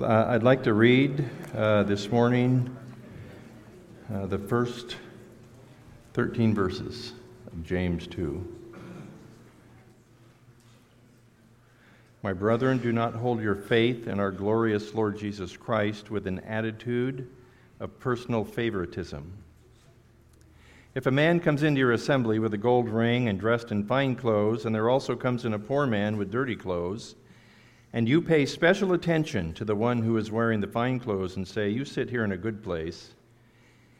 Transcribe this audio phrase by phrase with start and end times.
[0.00, 1.22] Uh, I'd like to read
[1.54, 2.74] uh, this morning
[4.12, 4.96] uh, the first
[6.14, 7.12] 13 verses
[7.46, 8.42] of James 2.
[12.22, 16.38] My brethren, do not hold your faith in our glorious Lord Jesus Christ with an
[16.40, 17.28] attitude
[17.78, 19.30] of personal favoritism.
[20.94, 24.16] If a man comes into your assembly with a gold ring and dressed in fine
[24.16, 27.14] clothes, and there also comes in a poor man with dirty clothes,
[27.92, 31.46] and you pay special attention to the one who is wearing the fine clothes and
[31.46, 33.14] say, You sit here in a good place,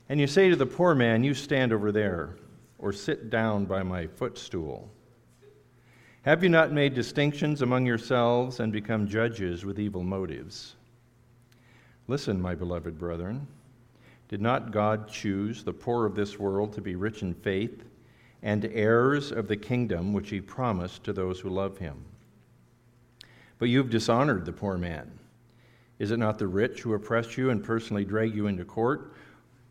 [0.09, 2.37] and you say to the poor man, You stand over there,
[2.79, 4.91] or sit down by my footstool.
[6.23, 10.77] Have you not made distinctions among yourselves and become judges with evil motives?
[12.09, 13.47] Listen, my beloved brethren.
[14.29, 17.85] Did not God choose the poor of this world to be rich in faith
[18.43, 22.03] and heirs of the kingdom which he promised to those who love him?
[23.63, 25.09] But you've dishonored the poor man.
[26.01, 29.13] Is it not the rich who oppress you and personally drag you into court?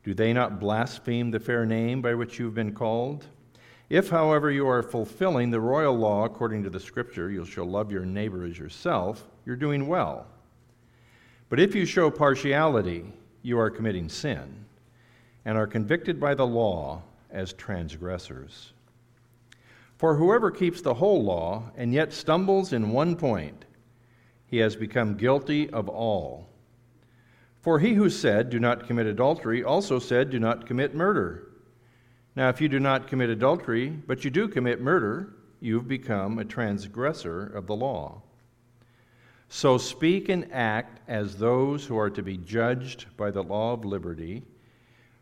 [0.06, 3.26] Do they not blaspheme the fair name by which you've been called?
[3.90, 7.92] If, however, you are fulfilling the royal law according to the scripture, you shall love
[7.92, 10.26] your neighbor as yourself, you're doing well.
[11.50, 13.04] But if you show partiality,
[13.42, 14.64] you are committing sin
[15.44, 18.72] and are convicted by the law as transgressors.
[19.98, 23.66] For whoever keeps the whole law and yet stumbles in one point,
[24.52, 26.50] he has become guilty of all.
[27.62, 31.48] For he who said, Do not commit adultery, also said, Do not commit murder.
[32.36, 36.46] Now, if you do not commit adultery, but you do commit murder, you've become a
[36.46, 38.22] transgressor of the law.
[39.48, 43.86] So speak and act as those who are to be judged by the law of
[43.86, 44.44] liberty,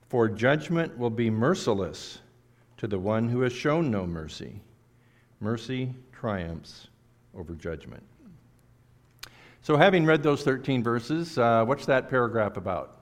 [0.07, 2.19] for judgment will be merciless
[2.77, 4.59] to the one who has shown no mercy.
[5.39, 6.87] Mercy triumphs
[7.35, 8.03] over judgment.
[9.69, 13.01] So, having read those 13 verses, uh, what's that paragraph about?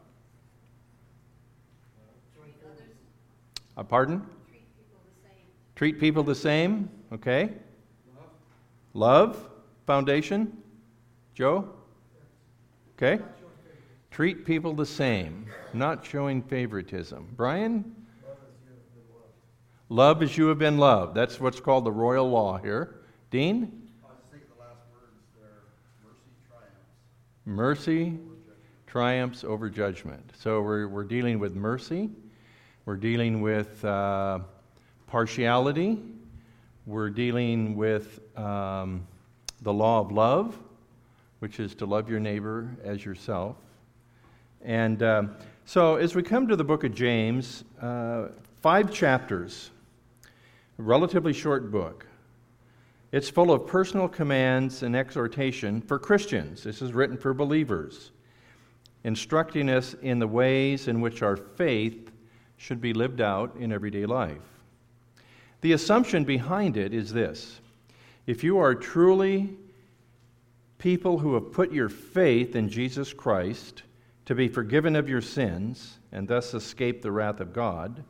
[3.78, 4.22] Uh, pardon?
[4.50, 5.46] Treat people the same.
[5.78, 7.54] Treat people the same, okay.
[8.94, 9.38] Love.
[9.38, 9.50] Love,
[9.86, 10.58] foundation.
[11.34, 11.70] Joe?
[12.98, 13.24] Okay.
[14.12, 17.30] Treat people the same, not showing favoritism.
[17.38, 17.96] Brian?
[19.88, 21.16] Love as you have been loved.
[21.16, 23.06] That's what's called the royal law here.
[23.32, 23.87] Dean?
[27.48, 28.20] Mercy
[28.88, 30.34] triumphs over judgment.
[30.38, 32.10] So we're, we're dealing with mercy,
[32.84, 34.40] we're dealing with uh,
[35.08, 35.98] partiality,
[36.86, 39.08] we're dealing with um,
[39.62, 40.60] the law of love,
[41.40, 43.56] which is to love your neighbor as yourself.
[44.62, 48.28] And um, so, as we come to the book of James, uh,
[48.62, 49.70] five chapters,
[50.78, 52.06] relatively short book.
[53.12, 56.64] It's full of personal commands and exhortation for Christians.
[56.64, 58.12] This is written for believers,
[59.04, 62.12] instructing us in the ways in which our faith
[62.58, 64.42] should be lived out in everyday life.
[65.62, 67.62] The assumption behind it is this
[68.26, 69.56] if you are truly
[70.78, 73.84] people who have put your faith in Jesus Christ
[74.26, 78.04] to be forgiven of your sins and thus escape the wrath of God,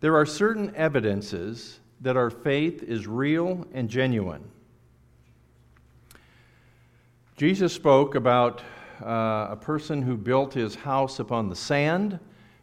[0.00, 4.42] there are certain evidences that our faith is real and genuine.
[7.36, 8.62] Jesus spoke about
[9.00, 12.18] uh, a person who built his house upon the sand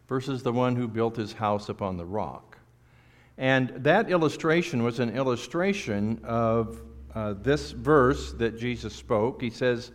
[0.07, 2.57] versus the one who built his house upon the rock.
[3.37, 6.81] And that illustration was an illustration of
[7.15, 9.41] uh, this verse that Jesus spoke.
[9.41, 9.91] He says,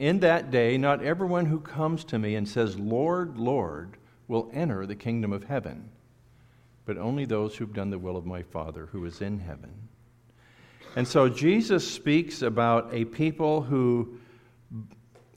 [0.00, 4.84] In that day, not everyone who comes to me and says, Lord, Lord, will enter
[4.86, 5.90] the kingdom of heaven,
[6.84, 9.72] but only those who've done the will of my Father who is in heaven.
[10.96, 14.18] And so Jesus speaks about a people who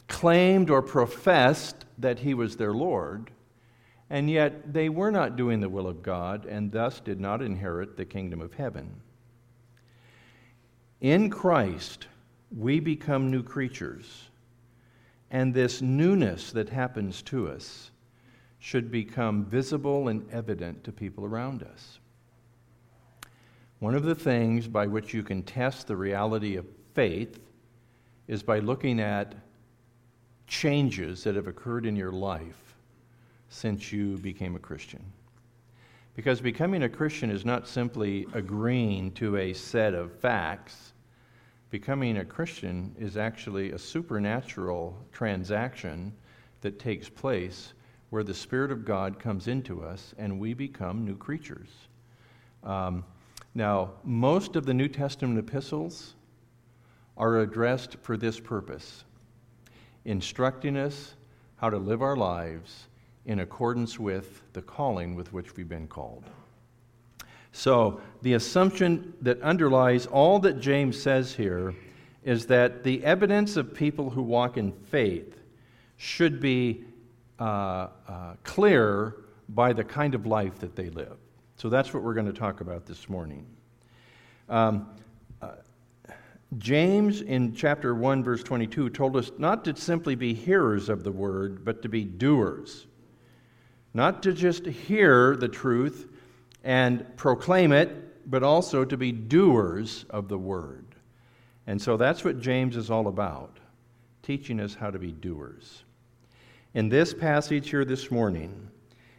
[0.08, 3.32] claimed or professed that he was their Lord,
[4.10, 7.98] and yet they were not doing the will of God and thus did not inherit
[7.98, 9.02] the kingdom of heaven.
[11.02, 12.08] In Christ,
[12.56, 14.30] we become new creatures.
[15.32, 17.92] And this newness that happens to us
[18.60, 22.00] should become visible and evident to people around us.
[23.80, 27.40] One of the things by which you can test the reality of faith
[28.28, 29.36] is by looking at
[30.48, 32.76] changes that have occurred in your life
[33.50, 35.04] since you became a Christian.
[36.16, 40.94] Because becoming a Christian is not simply agreeing to a set of facts.
[41.70, 46.14] Becoming a Christian is actually a supernatural transaction
[46.62, 47.74] that takes place
[48.10, 51.70] where the Spirit of God comes into us and we become new creatures.
[52.64, 53.04] Um,
[53.54, 56.14] now, most of the New Testament epistles
[57.18, 59.04] are addressed for this purpose.
[60.06, 61.16] instructing us
[61.58, 62.88] how to live our lives
[63.26, 66.24] in accordance with the calling with which we've been called.
[67.52, 71.74] So, the assumption that underlies all that James says here
[72.24, 75.38] is that the evidence of people who walk in faith
[75.98, 76.84] should be
[77.40, 79.16] uh, uh, clear
[79.50, 81.18] by the kind of life that they live.
[81.58, 83.46] So, that's what we're going to talk about this morning.
[84.50, 84.90] Um,
[85.42, 85.52] uh,
[86.58, 91.12] James in chapter 1, verse 22, told us not to simply be hearers of the
[91.12, 92.88] word, but to be doers.
[93.94, 96.10] Not to just hear the truth
[96.64, 100.86] and proclaim it, but also to be doers of the word.
[101.68, 103.60] And so that's what James is all about,
[104.22, 105.84] teaching us how to be doers.
[106.76, 108.68] In this passage here this morning,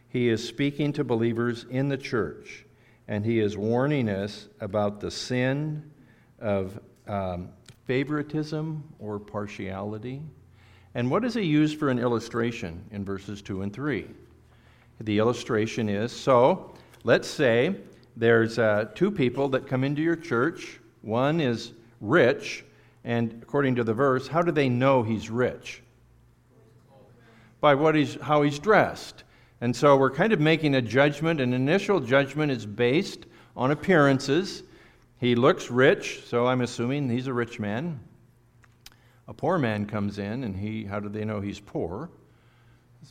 [0.09, 2.67] he is speaking to believers in the church,
[3.07, 5.89] and he is warning us about the sin
[6.39, 7.49] of um,
[7.87, 10.21] favoritism or partiality.
[10.93, 14.05] And what does he use for an illustration in verses 2 and 3?
[15.01, 16.75] The illustration is so
[17.05, 17.75] let's say
[18.15, 20.79] there's uh, two people that come into your church.
[21.01, 21.71] One is
[22.01, 22.63] rich,
[23.03, 25.81] and according to the verse, how do they know he's rich?
[27.67, 29.25] By what he's, how he's dressed.
[29.59, 31.41] And so we're kind of making a judgment.
[31.41, 33.25] An initial judgment is based
[33.57, 34.63] on appearances.
[35.19, 37.99] He looks rich, so I'm assuming he's a rich man.
[39.27, 42.09] A poor man comes in, and he, how do they know he's poor?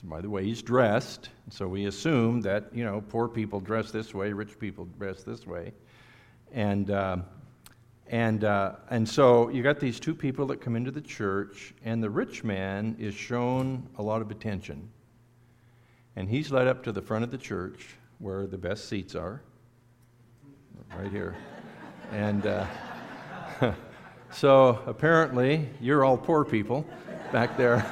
[0.04, 1.28] by the way he's dressed.
[1.50, 5.46] So we assume that, you know, poor people dress this way, rich people dress this
[5.46, 5.74] way.
[6.50, 7.18] And, uh,
[8.08, 12.02] and, uh, and so you got these two people that come into the church, and
[12.02, 14.88] the rich man is shown a lot of attention.
[16.14, 17.86] And he's led up to the front of the church
[18.18, 19.42] where the best seats are,
[20.96, 21.36] right here.
[22.12, 22.66] and uh,
[24.30, 26.86] so apparently, you're all poor people
[27.32, 27.84] back there.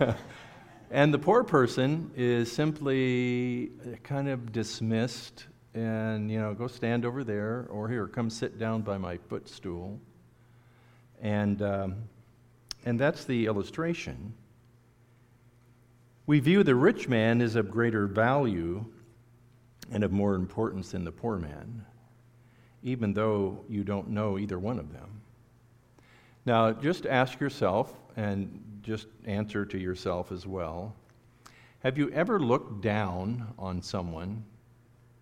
[0.94, 3.72] And the poor person is simply
[4.04, 8.82] kind of dismissed and, you know, go stand over there or here, come sit down
[8.82, 10.00] by my footstool.
[11.20, 11.96] And, um,
[12.84, 14.34] and that's the illustration.
[16.26, 18.84] We view the rich man as of greater value
[19.90, 21.84] and of more importance than the poor man,
[22.82, 25.20] even though you don't know either one of them.
[26.46, 30.94] Now, just ask yourself, and just answer to yourself as well.
[31.80, 34.44] Have you ever looked down on someone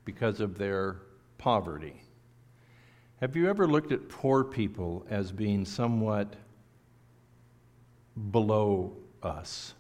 [0.04, 0.96] because of their
[1.38, 2.02] poverty?
[3.20, 6.34] Have you ever looked at poor people as being somewhat
[8.31, 9.75] below us?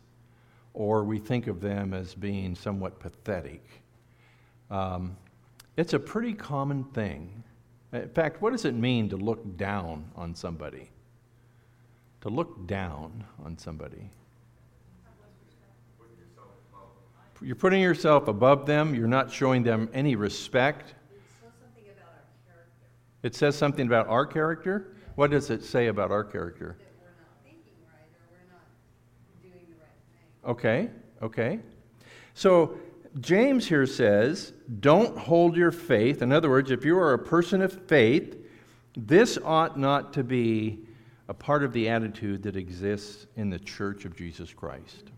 [0.74, 3.62] Or we think of them as being somewhat pathetic?
[4.70, 5.16] Um,
[5.76, 7.42] it's a pretty common thing.
[7.92, 10.88] In fact, what does it mean to look down on somebody?
[12.22, 14.08] to look down on somebody.
[17.42, 18.94] You're putting yourself above them.
[18.94, 20.94] You're not showing them any respect.
[23.22, 24.96] It says something about our character.
[25.14, 26.76] What does it say about our character?
[30.44, 30.90] Okay,
[31.22, 31.60] okay.
[32.34, 32.76] So
[33.20, 36.22] James here says, don't hold your faith.
[36.22, 38.38] In other words, if you are a person of faith,
[38.96, 40.80] this ought not to be
[41.28, 45.12] a part of the attitude that exists in the church of Jesus Christ.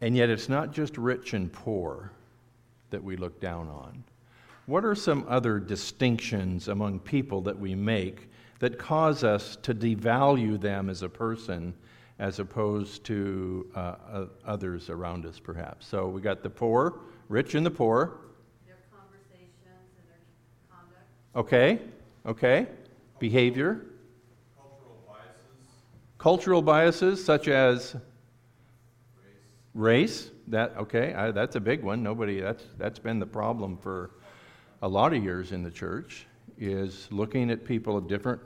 [0.00, 2.12] And yet, it's not just rich and poor
[2.90, 4.04] that we look down on.
[4.66, 10.60] What are some other distinctions among people that we make that cause us to devalue
[10.60, 11.74] them as a person
[12.18, 15.86] as opposed to uh, others around us, perhaps?
[15.86, 18.18] So we got the poor, rich and the poor.
[18.66, 19.52] Their conversations
[19.98, 20.18] and their
[20.70, 21.06] conduct.
[21.36, 21.80] Okay,
[22.26, 22.66] okay
[23.18, 23.86] behavior,
[24.56, 25.68] cultural biases,
[26.18, 27.96] cultural biases such as
[29.76, 30.30] race.
[30.48, 32.02] That okay, I, that's a big one.
[32.02, 34.10] Nobody that's that's been the problem for
[34.82, 36.26] a lot of years in the church
[36.58, 38.40] is looking at people of different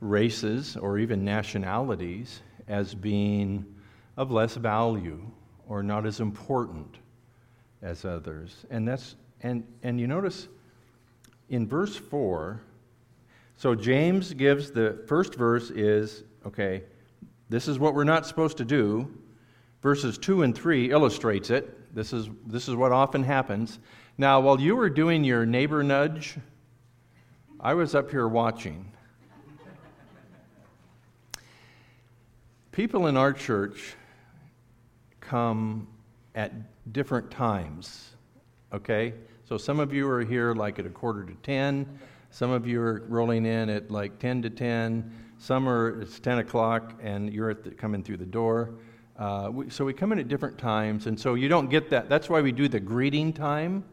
[0.00, 3.64] races or even nationalities as being
[4.16, 5.20] of less value
[5.68, 6.96] or not as important
[7.82, 8.64] as others.
[8.70, 10.48] And that's and and you notice
[11.48, 12.62] in verse 4
[13.56, 16.82] so James gives the first verse is okay,
[17.48, 19.08] this is what we're not supposed to do.
[19.82, 21.94] Verses 2 and 3 illustrates it.
[21.94, 23.80] This is, this is what often happens.
[24.16, 26.36] Now, while you were doing your neighbor nudge,
[27.60, 28.92] I was up here watching.
[32.70, 33.94] People in our church
[35.20, 35.88] come
[36.34, 36.52] at
[36.92, 38.12] different times,
[38.72, 39.12] okay?
[39.44, 41.98] So some of you are here like at a quarter to 10,
[42.32, 45.12] Some of you are rolling in at like 10 to 10.
[45.36, 48.70] Some are, it's 10 o'clock and you're the, coming through the door.
[49.18, 52.08] Uh, we, so we come in at different times, and so you don't get that.
[52.08, 53.84] That's why we do the greeting time,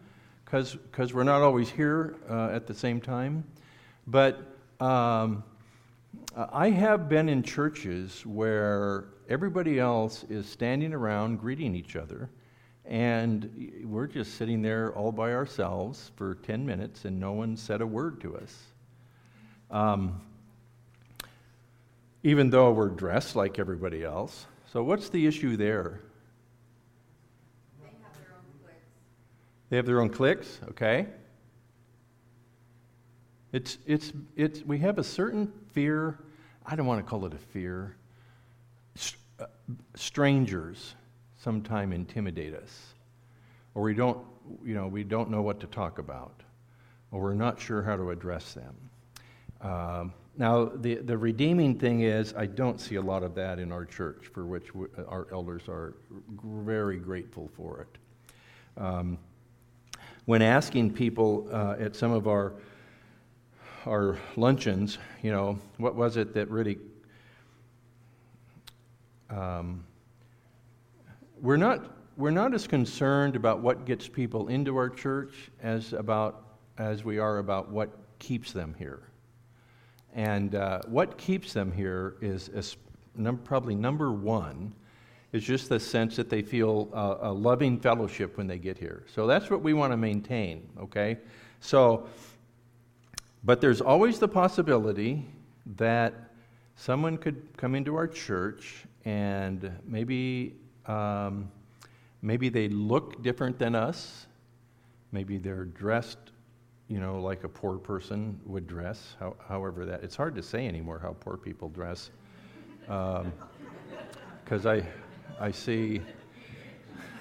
[0.46, 3.44] because we're not always here uh, at the same time.
[4.08, 4.40] But
[4.80, 5.44] um,
[6.36, 12.30] I have been in churches where everybody else is standing around greeting each other,
[12.86, 17.82] and we're just sitting there all by ourselves for 10 minutes, and no one said
[17.82, 18.58] a word to us.
[19.70, 20.22] Um,
[22.24, 24.46] even though we're dressed like everybody else.
[24.72, 26.00] So, what's the issue there?
[27.82, 28.86] They have their own cliques.
[29.70, 31.08] They have their own cliques, okay?
[33.52, 36.20] It's, it's, it's, we have a certain fear.
[36.68, 37.96] I don't want to call it a fear.
[39.40, 39.46] Uh,
[39.96, 40.94] strangers
[41.38, 42.94] sometimes intimidate us,
[43.74, 44.20] or we don't,
[44.64, 46.44] you know, we don't know what to talk about,
[47.12, 48.76] or we're not sure how to address them.
[49.62, 53.74] Um, now, the, the redeeming thing is, I don't see a lot of that in
[53.74, 55.96] our church, for which we, our elders are
[56.42, 58.82] very grateful for it.
[58.82, 59.18] Um,
[60.24, 62.54] when asking people uh, at some of our
[63.86, 66.78] our luncheons, you know, what was it that really
[69.30, 69.84] um,
[71.42, 76.46] we're not we're not as concerned about what gets people into our church as about
[76.78, 79.09] as we are about what keeps them here.
[80.14, 82.78] And uh, what keeps them here is, is
[83.16, 84.74] num- probably number one
[85.32, 89.04] is just the sense that they feel uh, a loving fellowship when they get here.
[89.14, 91.20] So that's what we want to maintain, okay?
[91.60, 92.08] So,
[93.44, 95.26] but there's always the possibility
[95.78, 96.14] that
[96.76, 100.56] someone could come into our church and maybe,
[100.88, 101.52] um,
[102.22, 104.26] maybe they look different than us.
[105.12, 106.18] Maybe they're dressed
[106.90, 109.16] you know, like a poor person would dress.
[109.20, 112.10] How, however, that it's hard to say anymore how poor people dress,
[112.82, 114.84] because um, I,
[115.40, 116.02] I see.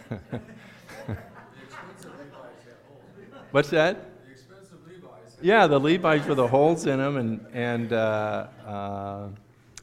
[3.50, 4.24] What's that?
[4.24, 5.36] The expensive Levi's.
[5.42, 9.28] Yeah, the Levi's with the holes in them, and and uh, uh,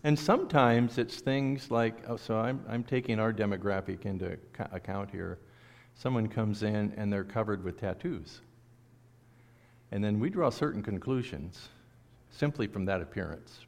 [0.04, 4.36] and sometimes it's things like oh, so I'm I'm taking our demographic into
[4.72, 5.38] account here.
[5.94, 8.42] Someone comes in and they're covered with tattoos.
[9.96, 11.70] And then we draw certain conclusions
[12.30, 13.62] simply from that appearance.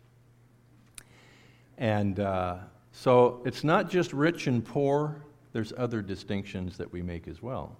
[1.77, 2.57] And uh,
[2.91, 7.77] so it's not just rich and poor, there's other distinctions that we make as well.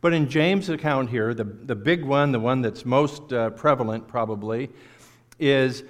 [0.00, 4.06] But in James' account here, the, the big one, the one that's most uh, prevalent
[4.06, 4.70] probably,
[5.40, 5.82] is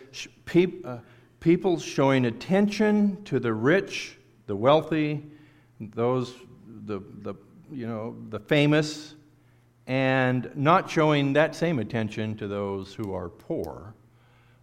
[0.46, 1.00] pe- uh,
[1.40, 5.22] people showing attention to the rich, the wealthy,
[5.78, 6.32] those,
[6.86, 7.34] the, the,
[7.70, 9.13] you know, the famous,
[9.86, 13.94] and not showing that same attention to those who are poor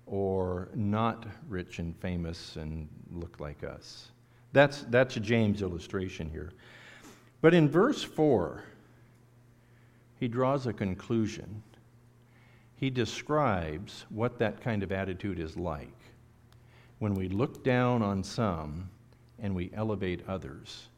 [0.06, 4.12] or not rich and famous and look like us.
[4.52, 6.52] That's, that's James' illustration here.
[7.40, 8.64] But in verse 4,
[10.20, 11.64] he draws a conclusion.
[12.76, 15.88] He describes what that kind of attitude is like
[17.00, 18.90] when we look down on some
[19.40, 20.90] and we elevate others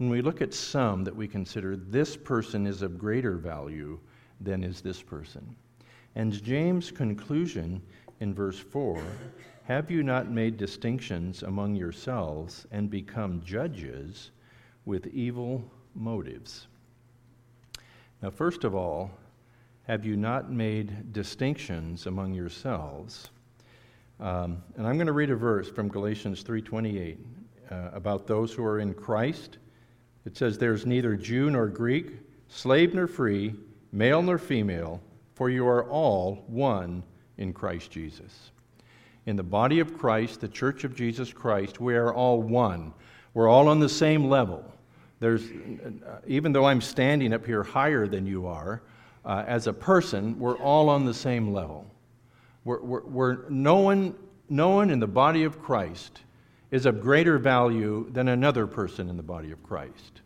[0.00, 3.98] when we look at some that we consider this person is of greater value
[4.40, 5.54] than is this person.
[6.14, 7.82] And James' conclusion
[8.20, 8.98] in verse 4
[9.64, 14.30] Have you not made distinctions among yourselves and become judges
[14.86, 15.62] with evil
[15.94, 16.66] motives?
[18.22, 19.10] Now, first of all,
[19.82, 23.28] have you not made distinctions among yourselves?
[24.18, 27.18] Um, and I'm going to read a verse from Galatians 3:28
[27.70, 29.58] uh, about those who are in Christ
[30.24, 32.12] it says, There's neither Jew nor Greek,
[32.48, 33.54] slave nor free,
[33.92, 35.00] male nor female,
[35.34, 37.02] for you are all one
[37.38, 38.50] in Christ Jesus.
[39.26, 42.92] In the body of Christ, the church of Jesus Christ, we are all one.
[43.34, 44.64] We're all on the same level.
[45.20, 45.44] There's,
[46.26, 48.82] even though I'm standing up here higher than you are,
[49.24, 51.86] uh, as a person, we're all on the same level.
[52.64, 54.14] We're, we're, we're, no, one,
[54.48, 56.20] no one in the body of Christ
[56.70, 60.22] is of greater value than another person in the body of Christ.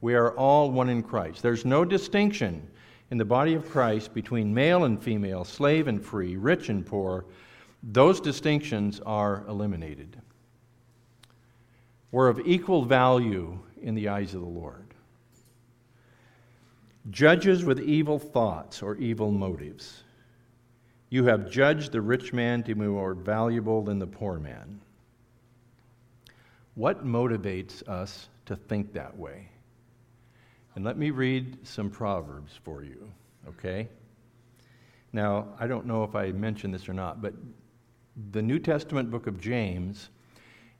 [0.00, 1.42] We are all one in Christ.
[1.42, 2.68] There's no distinction
[3.10, 7.24] in the body of Christ between male and female, slave and free, rich and poor.
[7.82, 10.20] Those distinctions are eliminated.
[12.12, 14.94] We're of equal value in the eyes of the Lord.
[17.10, 20.04] Judges with evil thoughts or evil motives.
[21.10, 24.80] You have judged the rich man to be more valuable than the poor man.
[26.78, 29.48] What motivates us to think that way?
[30.76, 33.10] And let me read some Proverbs for you,
[33.48, 33.88] okay?
[35.12, 37.34] Now, I don't know if I mentioned this or not, but
[38.30, 40.10] the New Testament book of James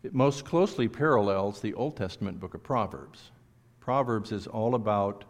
[0.04, 3.32] it most closely parallels the Old Testament book of Proverbs.
[3.80, 5.24] Proverbs is all about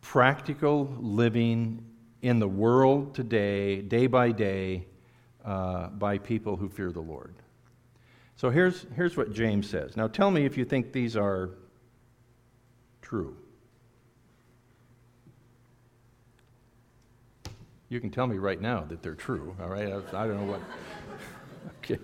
[0.00, 1.84] practical living
[2.22, 4.86] in the world today, day by day,
[5.44, 7.34] uh, by people who fear the Lord.
[8.42, 9.96] So here's, here's what James says.
[9.96, 11.50] Now tell me if you think these are
[13.00, 13.36] true.
[17.88, 19.86] You can tell me right now that they're true, all right?
[19.86, 20.60] I, I don't know what.
[21.78, 22.00] okay.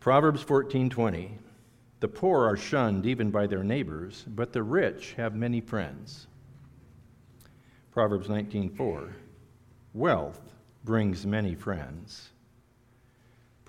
[0.00, 1.30] Proverbs 14:20
[2.00, 6.26] The poor are shunned even by their neighbors, but the rich have many friends.
[7.92, 9.12] Proverbs 19:4
[9.94, 10.40] Wealth
[10.82, 12.31] brings many friends.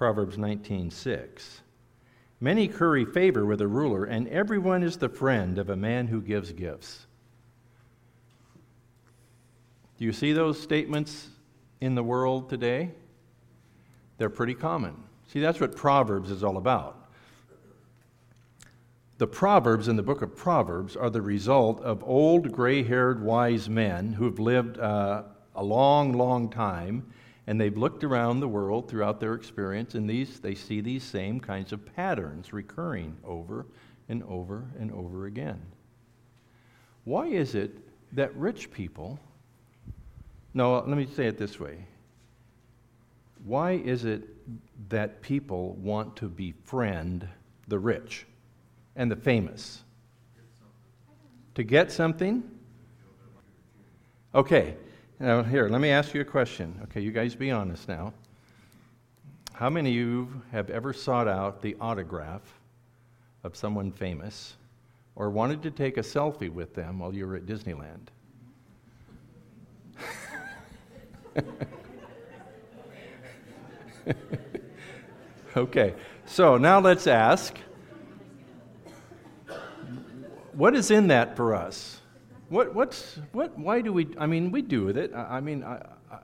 [0.03, 1.61] Proverbs 19:6
[2.41, 6.21] Many curry favor with a ruler, and everyone is the friend of a man who
[6.21, 7.07] gives gifts.
[9.97, 11.29] Do you see those statements
[11.79, 12.91] in the world today?
[14.17, 15.05] They're pretty common.
[15.29, 17.09] See, that's what Proverbs is all about.
[19.19, 23.69] The Proverbs in the book of Proverbs are the result of old, gray haired, wise
[23.69, 25.23] men who've lived uh,
[25.55, 27.05] a long, long time,
[27.47, 31.39] and they've looked around the world throughout their experience, and these, they see these same
[31.39, 33.65] kinds of patterns recurring over
[34.07, 35.61] and over and over again.
[37.03, 37.77] Why is it
[38.13, 39.19] that rich people,
[40.53, 41.85] no, let me say it this way.
[43.43, 44.23] Why is it
[44.89, 47.27] that people want to befriend
[47.67, 48.25] the rich
[48.95, 49.83] and the famous?
[51.55, 52.43] To get something?
[54.33, 54.75] Okay,
[55.23, 56.77] now here, let me ask you a question.
[56.83, 58.11] Okay, you guys be honest now.
[59.53, 62.41] How many of you have ever sought out the autograph
[63.45, 64.57] of someone famous
[65.15, 68.07] or wanted to take a selfie with them while you were at Disneyland?
[75.55, 75.93] okay,
[76.25, 77.57] so now let's ask
[80.51, 81.92] what is in that for us?
[82.53, 85.11] What, what's, what, why do we, I mean, we do with it.
[85.15, 86.19] I, I mean, I, I,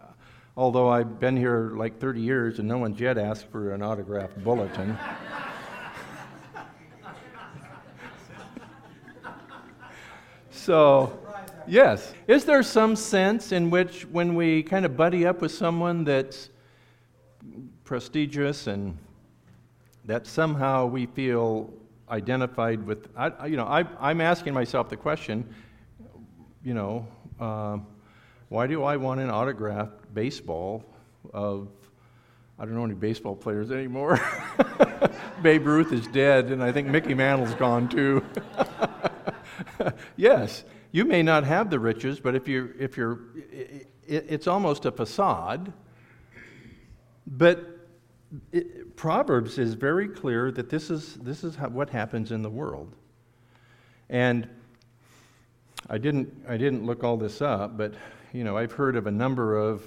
[0.55, 4.43] although I've been here like 30 years and no one's yet asked for an autographed
[4.43, 4.95] bulletin.
[10.51, 11.17] so,
[11.67, 12.13] yes.
[12.27, 16.51] Is there some sense in which when we kind of buddy up with someone that's
[17.85, 18.95] prestigious and
[20.05, 21.73] that somehow we feel
[22.11, 23.07] identified with.
[23.15, 25.47] I, you know, I, am asking myself the question,
[26.63, 27.07] you know,
[27.39, 27.77] uh,
[28.49, 30.83] why do I want an autographed baseball
[31.33, 31.67] of,
[32.57, 34.19] I don't know any baseball players anymore.
[35.41, 38.23] Babe Ruth is dead, and I think Mickey Mantle's gone too.
[40.17, 43.19] yes, you may not have the riches, but if you're, if you're,
[43.51, 45.71] it, it's almost a facade.
[47.27, 47.79] But
[48.51, 52.49] it, Proverbs is very clear that this is, this is how, what happens in the
[52.49, 52.95] world.
[54.09, 54.49] And
[55.89, 57.95] I didn't, I didn't look all this up, but
[58.31, 59.83] you know, I've heard of a number of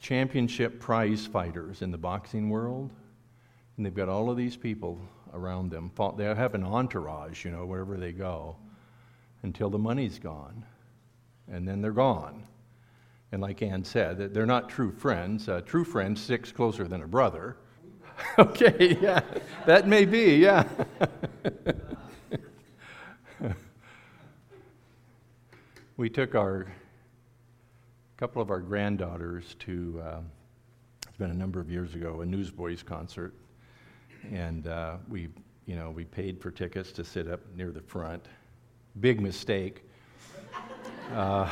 [0.00, 2.90] championship prize fighters in the boxing world,
[3.76, 5.00] and they've got all of these people
[5.32, 5.90] around them.
[6.16, 8.54] They have an entourage, you know, wherever they go,
[9.42, 10.64] until the money's gone,
[11.50, 12.46] and then they're gone.
[13.32, 15.48] And like Ann said, they're not true friends.
[15.48, 17.56] A true friend sticks closer than a brother.
[18.38, 19.20] okay, yeah,
[19.66, 20.68] that may be, yeah.
[25.96, 26.72] we took our
[28.16, 30.20] couple of our granddaughters to uh,
[31.06, 33.34] it's been a number of years ago a newsboys concert.
[34.32, 35.28] And uh, we
[35.66, 38.26] you know we paid for tickets to sit up near the front.
[39.00, 39.82] Big mistake.
[41.12, 41.48] Uh,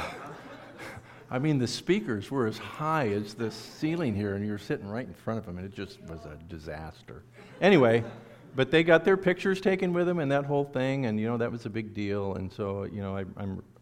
[1.31, 5.07] I mean, the speakers were as high as the ceiling here, and you're sitting right
[5.07, 7.23] in front of them, and it just was a disaster.
[7.61, 8.05] Anyway,
[8.55, 11.37] but they got their pictures taken with them and that whole thing, and you know
[11.37, 12.35] that was a big deal.
[12.35, 13.25] And so, you know, I,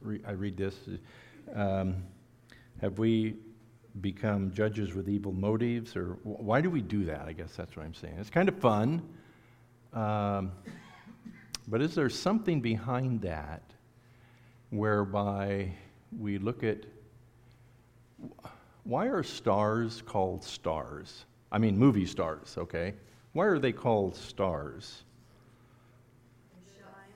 [0.00, 0.76] re- I read this:
[1.54, 1.96] um,
[2.80, 3.36] Have we
[4.00, 7.22] become judges with evil motives, or why do we do that?
[7.26, 8.16] I guess that's what I'm saying.
[8.18, 9.02] It's kind of fun,
[9.92, 10.52] um,
[11.66, 13.62] but is there something behind that
[14.70, 15.72] whereby
[16.16, 16.84] we look at
[18.84, 21.24] why are stars called stars?
[21.52, 22.94] I mean, movie stars, okay?
[23.32, 25.02] Why are they called stars?
[26.52, 27.12] They shine.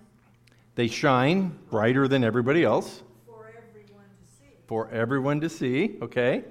[0.76, 3.02] They shine brighter than everybody else.
[3.26, 4.50] For everyone to see.
[4.66, 6.44] For everyone to see, okay?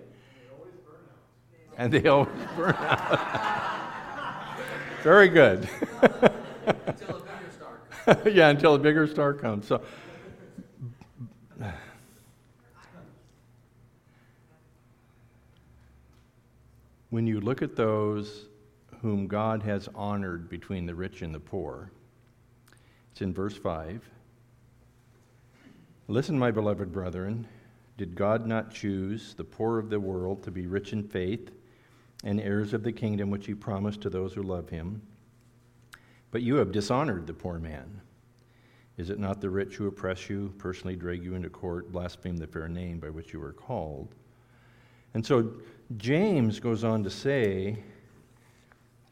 [1.78, 4.60] And they always burn out.
[5.04, 5.68] Very good.
[6.02, 8.26] until a bigger star comes.
[8.34, 9.66] yeah, until a bigger star comes.
[9.68, 9.82] So
[17.10, 18.46] when you look at those
[19.04, 21.92] whom God has honored between the rich and the poor,
[23.12, 24.10] it's in verse 5.
[26.08, 27.46] Listen, my beloved brethren,
[27.98, 31.52] did God not choose the poor of the world to be rich in faith
[32.24, 35.02] and heirs of the kingdom which he promised to those who love him?
[36.32, 38.00] But you have dishonored the poor man.
[38.96, 42.48] Is it not the rich who oppress you, personally drag you into court, blaspheme the
[42.48, 44.16] fair name by which you are called?
[45.14, 45.52] And so
[45.98, 47.84] James goes on to say,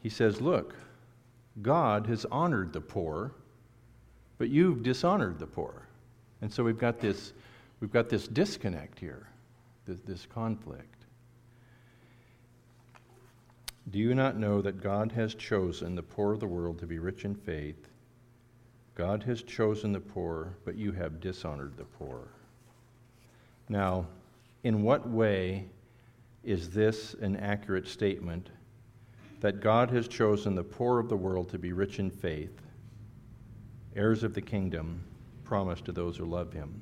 [0.02, 0.74] he says, Look,
[1.60, 3.32] God has honored the poor,
[4.38, 5.86] but you've dishonored the poor.
[6.40, 7.32] And so we've got this,
[7.80, 9.28] we've got this disconnect here,
[9.86, 10.88] this, this conflict.
[13.90, 16.98] Do you not know that God has chosen the poor of the world to be
[16.98, 17.88] rich in faith?
[18.94, 22.28] God has chosen the poor, but you have dishonored the poor.
[23.68, 24.06] Now,
[24.64, 25.66] in what way
[26.44, 28.50] is this an accurate statement
[29.42, 32.62] that God has chosen the poor of the world to be rich in faith,
[33.96, 35.02] heirs of the kingdom
[35.42, 36.80] promised to those who love him?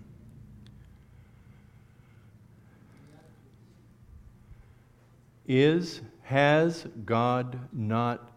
[5.49, 8.31] Is, has God not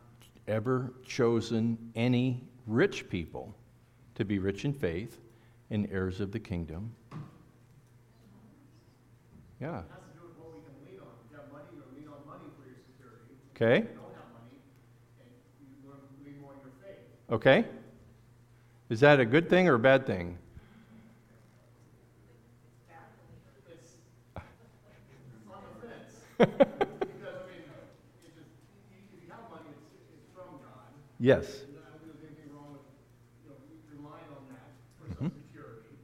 [0.47, 3.53] ever chosen any rich people
[4.15, 5.19] to be rich in faith
[5.69, 6.95] and heirs of the kingdom?
[9.59, 9.81] Yeah.
[13.59, 14.02] It
[17.33, 17.65] Okay.
[18.91, 20.37] Is that a good thing or a bad thing?
[23.65, 23.95] It's
[25.49, 26.13] on the fence.
[26.37, 27.65] Because, I mean,
[28.23, 28.53] it just,
[28.93, 29.81] if you have money, it's,
[30.13, 30.93] it's from God.
[31.19, 31.65] Yes.
[31.65, 32.85] And I don't think there's anything wrong with,
[33.41, 33.57] you know,
[33.97, 34.69] relying on that
[35.01, 35.97] for some security.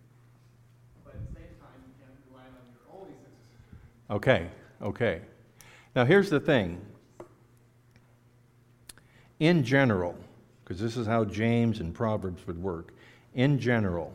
[1.06, 3.78] But at the same time, you can't rely on your only sense of
[4.18, 4.18] security.
[4.18, 4.50] Okay.
[4.82, 5.22] Okay.
[5.96, 6.82] Now here's the thing.
[9.40, 10.18] In general,
[10.70, 12.94] because this is how James and Proverbs would work,
[13.34, 14.14] in general,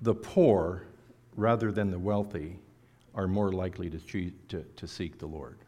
[0.00, 0.84] the poor,
[1.34, 2.60] rather than the wealthy,
[3.16, 5.58] are more likely to, choo- to, to seek the Lord.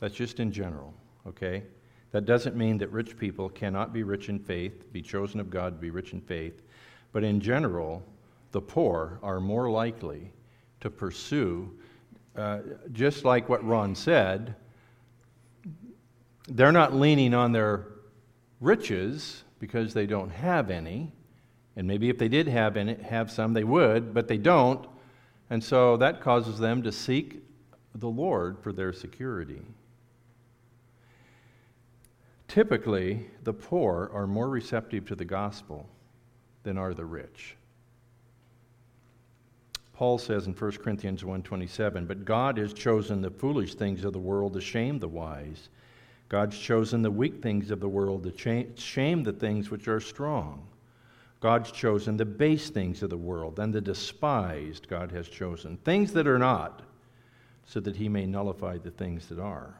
[0.00, 0.94] That's just in general,
[1.26, 1.64] okay?
[2.12, 5.74] That doesn't mean that rich people cannot be rich in faith, be chosen of God
[5.74, 6.62] to be rich in faith,
[7.12, 8.02] but in general,
[8.52, 10.32] the poor are more likely
[10.80, 11.70] to pursue,
[12.34, 12.60] uh,
[12.92, 14.54] just like what Ron said,
[16.54, 17.86] they're not leaning on their
[18.60, 21.12] riches because they don't have any.
[21.76, 24.86] And maybe if they did have, any, have some, they would, but they don't.
[25.48, 27.42] And so that causes them to seek
[27.94, 29.62] the Lord for their security.
[32.48, 35.88] Typically, the poor are more receptive to the gospel
[36.64, 37.56] than are the rich.
[39.94, 44.18] Paul says in 1 Corinthians 1:27, "But God has chosen the foolish things of the
[44.18, 45.70] world to shame the wise.
[46.32, 50.66] God's chosen the weak things of the world to shame the things which are strong.
[51.40, 56.14] God's chosen the base things of the world, and the despised God has chosen, things
[56.14, 56.80] that are not,
[57.66, 59.74] so that he may nullify the things that are."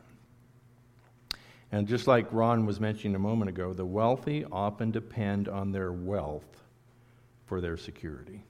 [1.71, 5.91] And just like Ron was mentioning a moment ago, the wealthy often depend on their
[5.91, 6.63] wealth
[7.47, 8.45] for their security.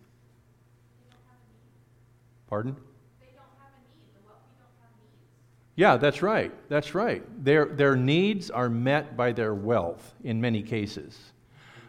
[2.48, 2.74] Pardon?
[3.20, 4.12] They don't have a need.
[4.16, 5.71] The wealthy don't have needs.
[5.82, 6.52] Yeah, that's right.
[6.68, 7.24] That's right.
[7.44, 11.32] Their, their needs are met by their wealth in many cases.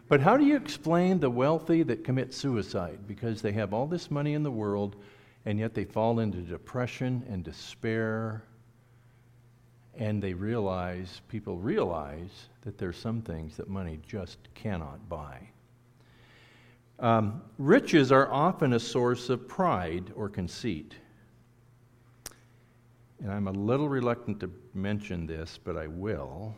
[0.08, 4.10] But how do you explain the wealthy that commit suicide because they have all this
[4.10, 4.96] money in the world
[5.46, 8.42] and yet they fall into depression and despair
[9.96, 15.38] and they realize, people realize that there's some things that money just cannot buy.
[16.98, 20.96] Um, riches are often a source of pride or conceit.
[23.24, 26.54] And I'm a little reluctant to mention this, but I will.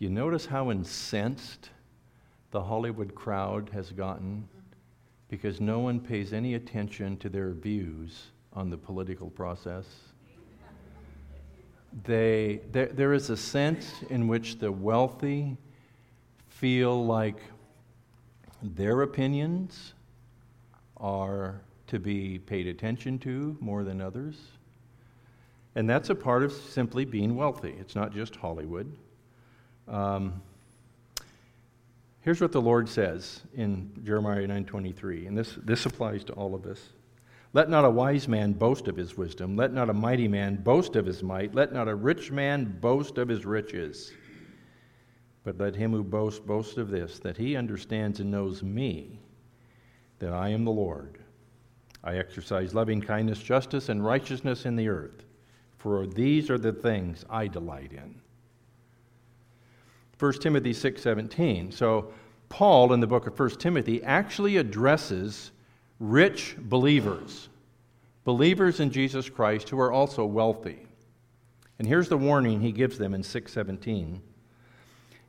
[0.00, 1.70] You notice how incensed
[2.50, 4.48] the Hollywood crowd has gotten
[5.28, 9.86] because no one pays any attention to their views on the political process.
[12.02, 15.56] They, there, there is a sense in which the wealthy
[16.48, 17.38] feel like
[18.64, 19.94] their opinions
[20.96, 24.36] are to be paid attention to more than others.
[25.74, 27.74] And that's a part of simply being wealthy.
[27.78, 28.90] It's not just Hollywood.
[29.86, 30.40] Um,
[32.22, 36.66] here's what the Lord says in Jeremiah 9:23, and this, this applies to all of
[36.66, 36.80] us.
[37.52, 39.56] Let not a wise man boast of his wisdom.
[39.56, 41.54] Let not a mighty man boast of his might.
[41.54, 44.12] Let not a rich man boast of his riches.
[45.42, 49.18] But let him who boasts boast of this, that he understands and knows me,
[50.20, 51.19] that I am the Lord.
[52.02, 55.24] I exercise loving kindness, justice, and righteousness in the earth,
[55.78, 58.20] for these are the things I delight in.
[60.18, 61.72] 1 Timothy 6:17.
[61.72, 62.12] So
[62.48, 65.52] Paul in the book of 1 Timothy actually addresses
[65.98, 67.48] rich believers,
[68.24, 70.86] believers in Jesus Christ who are also wealthy.
[71.78, 74.20] And here's the warning he gives them in 617.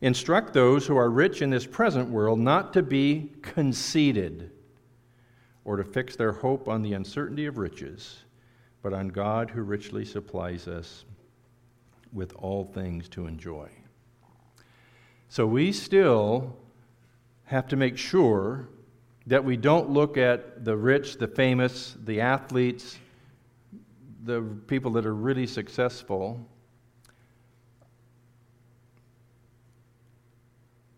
[0.02, 4.52] Instruct those who are rich in this present world not to be conceited
[5.66, 8.20] or to fix their hope on the uncertainty of riches,
[8.82, 11.06] but on God who richly supplies us
[12.12, 13.70] with all things to enjoy.
[15.30, 16.56] So we still
[17.46, 18.68] have to make sure
[19.28, 22.98] that we don't look at the rich, the famous, the athletes,
[24.24, 26.46] the people that are really successful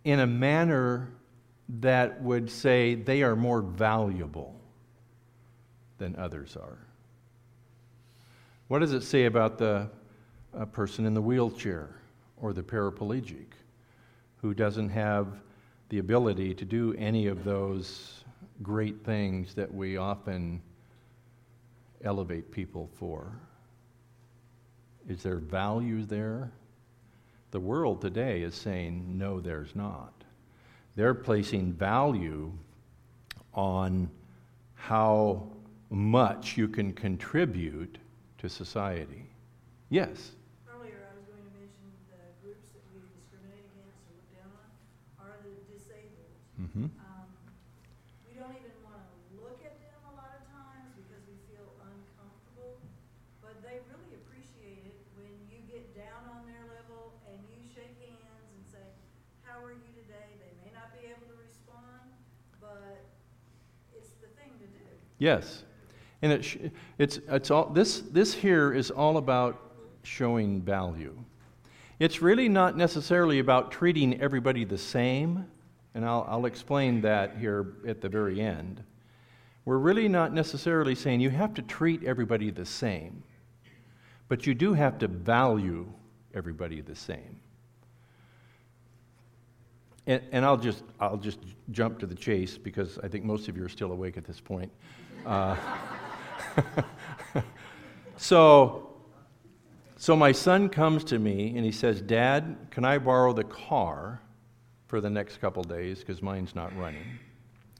[0.03, 1.09] in a manner
[1.79, 4.59] that would say they are more valuable
[5.97, 6.77] than others are.
[8.67, 9.89] What does it say about the
[10.71, 11.89] person in the wheelchair
[12.37, 13.47] or the paraplegic
[14.37, 15.27] who doesn't have
[15.89, 18.23] the ability to do any of those
[18.61, 20.61] great things that we often
[22.03, 23.31] elevate people for?
[25.07, 26.51] Is there value there?
[27.51, 30.22] The world today is saying, no, there's not.
[30.95, 32.51] They're placing value
[33.53, 34.09] on
[34.75, 35.47] how
[35.89, 37.97] much you can contribute
[38.37, 39.25] to society.
[39.89, 40.33] Yes?
[40.69, 44.51] Earlier, I was going to mention the groups that we discriminate against or look down
[44.53, 44.69] on
[45.29, 46.33] are the disabled.
[46.61, 46.89] Mm-hmm.
[46.97, 47.29] Um,
[48.25, 51.69] we don't even want to look at them a lot of times because we feel
[51.81, 52.81] uncomfortable,
[53.41, 57.97] but they really appreciate it when you get down on their level and you shake
[58.01, 58.85] hands and say,
[59.45, 60.41] how are you today?
[60.41, 62.11] They may not be able to respond,
[62.57, 63.05] but
[63.93, 64.89] it's the thing to do.
[65.23, 65.63] Yes.
[66.21, 66.57] And it sh-
[66.97, 69.71] it's, it's all, this, this here is all about
[70.03, 71.17] showing value.
[71.97, 75.45] It's really not necessarily about treating everybody the same,
[75.95, 78.83] and I'll, I'll explain that here at the very end.
[79.63, 83.23] We're really not necessarily saying you have to treat everybody the same,
[84.27, 85.87] but you do have to value
[86.33, 87.39] everybody the same.
[90.05, 91.39] And, and I'll, just, I'll just
[91.71, 94.41] jump to the chase because I think most of you are still awake at this
[94.41, 94.69] point.
[95.25, 95.55] Uh,
[98.17, 98.95] so,
[99.97, 104.21] so my son comes to me and he says, Dad, can I borrow the car
[104.87, 107.19] for the next couple days because mine's not running?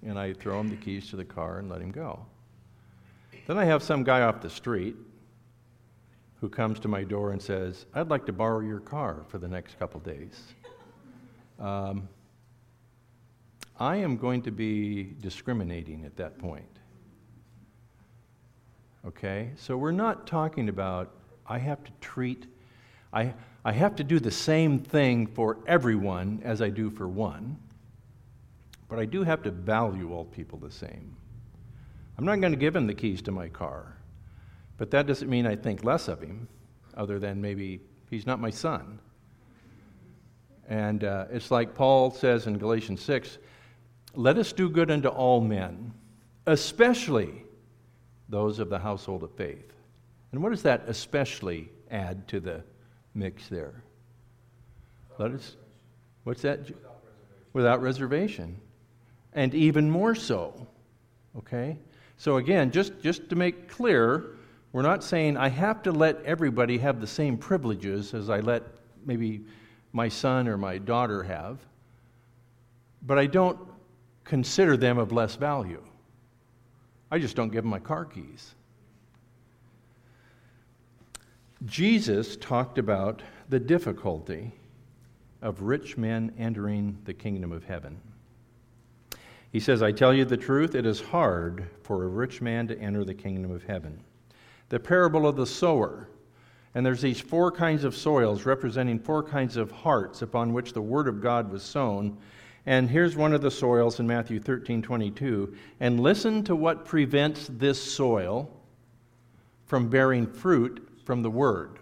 [0.05, 2.25] And I throw him the keys to the car and let him go.
[3.47, 4.95] Then I have some guy off the street
[6.39, 9.47] who comes to my door and says, I'd like to borrow your car for the
[9.47, 10.41] next couple days.
[11.59, 12.09] Um,
[13.79, 16.79] I am going to be discriminating at that point.
[19.07, 19.51] Okay?
[19.55, 21.11] So we're not talking about
[21.45, 22.45] I have to treat,
[23.11, 23.33] I,
[23.65, 27.57] I have to do the same thing for everyone as I do for one,
[28.87, 31.15] but I do have to value all people the same.
[32.17, 33.97] I'm not going to give him the keys to my car,
[34.77, 36.47] but that doesn't mean I think less of him,
[36.95, 38.99] other than maybe he's not my son.
[40.69, 43.37] And uh, it's like Paul says in Galatians 6
[44.15, 45.91] let us do good unto all men,
[46.45, 47.43] especially
[48.33, 49.71] those of the household of faith.
[50.31, 52.63] And what does that especially add to the
[53.13, 53.83] mix there?
[55.19, 55.55] Let us,
[56.23, 56.61] what's that?
[56.61, 57.53] Without reservation.
[57.53, 58.57] Without reservation.
[59.33, 60.67] And even more so.
[61.37, 61.77] Okay?
[62.17, 64.31] So again, just, just to make clear,
[64.71, 68.63] we're not saying I have to let everybody have the same privileges as I let
[69.05, 69.41] maybe
[69.91, 71.59] my son or my daughter have,
[73.03, 73.59] but I don't
[74.23, 75.83] consider them of less value.
[77.13, 78.55] I just don't give them my car keys.
[81.63, 84.51] Jesus talked about the difficulty
[85.43, 88.01] of rich men entering the kingdom of heaven.
[89.51, 92.79] He says, I tell you the truth, it is hard for a rich man to
[92.79, 93.99] enter the kingdom of heaven.
[94.69, 96.09] The parable of the sower.
[96.73, 100.81] And there's these four kinds of soils representing four kinds of hearts upon which the
[100.81, 102.17] word of God was sown.
[102.65, 105.55] And here's one of the soils in Matthew 13 22.
[105.79, 108.49] And listen to what prevents this soil
[109.65, 111.79] from bearing fruit from the word.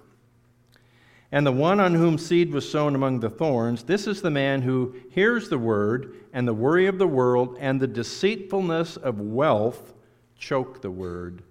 [1.32, 4.62] And the one on whom seed was sown among the thorns, this is the man
[4.62, 9.94] who hears the word, and the worry of the world and the deceitfulness of wealth
[10.38, 11.44] choke the word,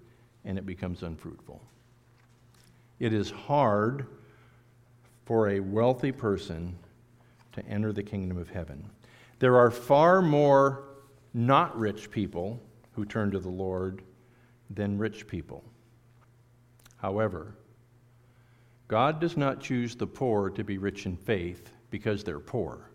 [0.45, 1.61] and it becomes unfruitful.
[2.99, 4.05] It is hard
[5.25, 6.75] for a wealthy person
[7.53, 8.87] to enter the kingdom of heaven.
[9.41, 10.83] There are far more
[11.33, 14.03] not rich people who turn to the Lord
[14.69, 15.63] than rich people.
[16.97, 17.55] However,
[18.87, 22.91] God does not choose the poor to be rich in faith because they're poor.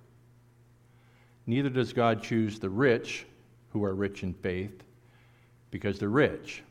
[1.47, 3.27] Neither does God choose the rich
[3.71, 4.85] who are rich in faith
[5.73, 6.63] because they're rich.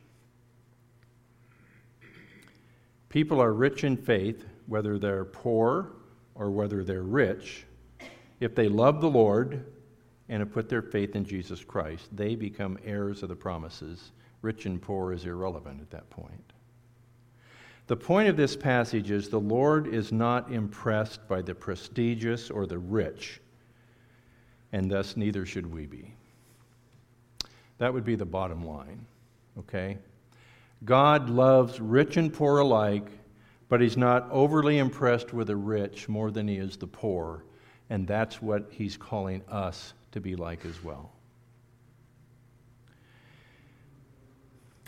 [3.10, 5.92] People are rich in faith whether they're poor
[6.34, 7.66] or whether they're rich.
[8.39, 9.65] If they love the Lord
[10.30, 14.12] and have put their faith in Jesus Christ, they become heirs of the promises.
[14.41, 16.54] Rich and poor is irrelevant at that point.
[17.88, 22.65] The point of this passage is the Lord is not impressed by the prestigious or
[22.65, 23.39] the rich,
[24.71, 26.12] and thus neither should we be.
[27.78, 29.06] That would be the bottom line,
[29.60, 30.00] okay?
[30.84, 33.08] God loves rich and poor alike,
[33.69, 37.43] but he's not overly impressed with the rich more than he is the poor,
[37.89, 41.12] and that's what he's calling us to be like as well.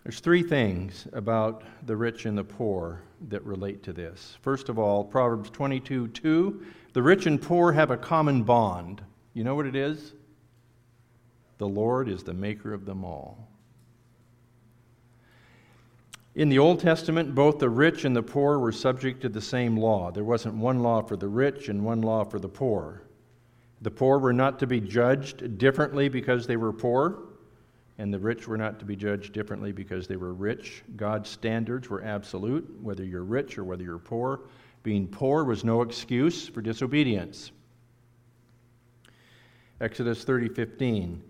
[0.03, 4.37] There's three things about the rich and the poor that relate to this.
[4.41, 9.01] First of all, Proverbs 22 2, the rich and poor have a common bond.
[9.33, 10.13] You know what it is?
[11.57, 13.46] The Lord is the maker of them all.
[16.37, 19.75] In the Old Testament, both the rich and the poor were subject to the same
[19.75, 20.11] law.
[20.11, 23.01] There wasn't one law for the rich and one law for the poor.
[23.81, 27.23] The poor were not to be judged differently because they were poor
[27.97, 30.83] and the rich were not to be judged differently because they were rich.
[30.95, 34.41] God's standards were absolute, whether you're rich or whether you're poor.
[34.83, 37.51] Being poor was no excuse for disobedience.
[39.81, 41.21] Exodus 30:15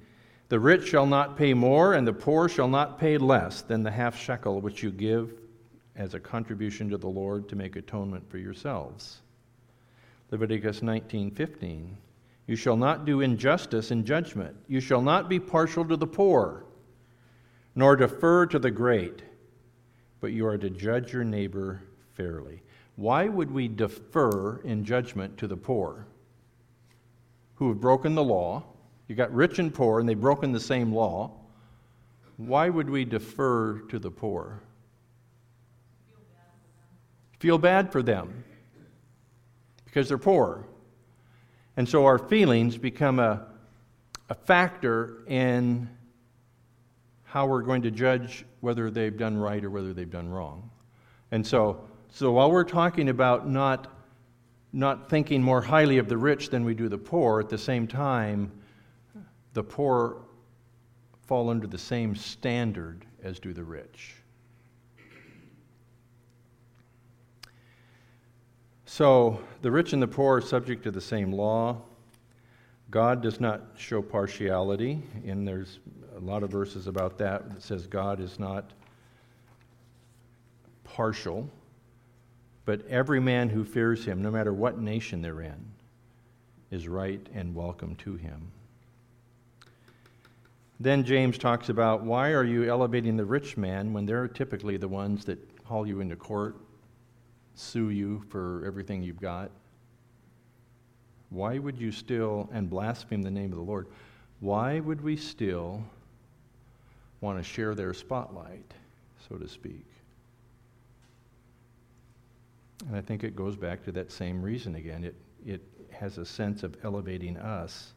[0.49, 3.91] The rich shall not pay more and the poor shall not pay less than the
[3.91, 5.33] half shekel which you give
[5.95, 9.21] as a contribution to the Lord to make atonement for yourselves.
[10.31, 11.97] Leviticus 19:15
[12.47, 14.55] you shall not do injustice in judgment.
[14.67, 16.63] You shall not be partial to the poor,
[17.75, 19.21] nor defer to the great,
[20.21, 21.81] but you are to judge your neighbor
[22.13, 22.63] fairly.
[22.95, 26.07] Why would we defer in judgment to the poor
[27.55, 28.63] who have broken the law?
[29.07, 31.31] You got rich and poor, and they've broken the same law.
[32.37, 34.61] Why would we defer to the poor?
[37.39, 38.43] Feel bad for them
[39.85, 40.65] because they're poor.
[41.77, 43.45] And so our feelings become a,
[44.29, 45.89] a factor in
[47.23, 50.69] how we're going to judge whether they've done right or whether they've done wrong.
[51.31, 53.93] And so, so while we're talking about not,
[54.73, 57.85] not thinking more highly of the rich than we do the poor, at the same
[57.85, 58.51] time,
[59.57, 60.17] the poor
[61.25, 64.13] fall under the same standard as do the rich.
[68.85, 71.81] So, the rich and the poor are subject to the same law.
[72.91, 75.79] God does not show partiality, and there's
[76.15, 78.73] a lot of verses about that that says God is not
[80.83, 81.49] partial,
[82.63, 85.65] but every man who fears him, no matter what nation they're in,
[86.69, 88.51] is right and welcome to him.
[90.79, 94.87] Then James talks about why are you elevating the rich man when they're typically the
[94.87, 96.55] ones that haul you into court
[97.55, 99.49] sue you for everything you've got?
[101.29, 103.87] Why would you still, and blaspheme the name of the Lord,
[104.39, 105.83] why would we still
[107.21, 108.73] want to share their spotlight,
[109.27, 109.85] so to speak?
[112.87, 115.03] And I think it goes back to that same reason again.
[115.03, 115.61] It, it
[115.91, 117.93] has a sense of elevating us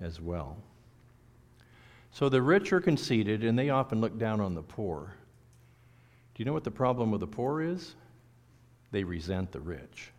[0.00, 0.56] as well.
[2.12, 5.14] So the rich are conceited and they often look down on the poor.
[6.34, 7.94] Do you know what the problem with the poor is?
[8.92, 10.12] they resent the rich,